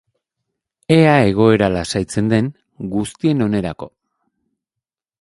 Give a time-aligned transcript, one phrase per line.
[0.95, 2.51] Ea egoera lasaitzen den,
[2.97, 3.93] guztien onerako.